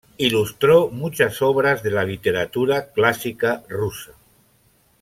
[0.17, 4.13] Ilustró muchas obras de la literatura clásica rusa.